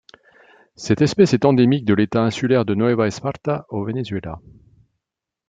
Cette 0.75 1.03
espèce 1.03 1.35
est 1.35 1.45
endémique 1.45 1.85
de 1.85 1.93
l'État 1.93 2.23
insulaire 2.23 2.65
de 2.65 2.73
Nueva 2.73 3.05
Esparta 3.05 3.67
au 3.69 3.85
Venezuela. 3.85 4.41